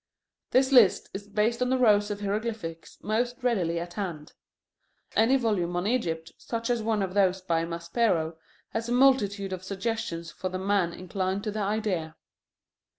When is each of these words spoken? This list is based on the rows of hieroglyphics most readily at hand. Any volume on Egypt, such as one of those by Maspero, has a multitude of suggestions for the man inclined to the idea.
This 0.49 0.71
list 0.71 1.11
is 1.13 1.27
based 1.27 1.61
on 1.61 1.69
the 1.69 1.77
rows 1.77 2.09
of 2.09 2.21
hieroglyphics 2.21 2.97
most 3.03 3.43
readily 3.43 3.79
at 3.79 3.93
hand. 3.93 4.33
Any 5.15 5.37
volume 5.37 5.75
on 5.75 5.85
Egypt, 5.85 6.31
such 6.39 6.71
as 6.71 6.81
one 6.81 7.03
of 7.03 7.13
those 7.13 7.39
by 7.41 7.65
Maspero, 7.65 8.35
has 8.69 8.89
a 8.89 8.93
multitude 8.93 9.53
of 9.53 9.63
suggestions 9.63 10.31
for 10.31 10.49
the 10.49 10.57
man 10.57 10.91
inclined 10.91 11.43
to 11.43 11.51
the 11.51 11.59
idea. 11.61 12.15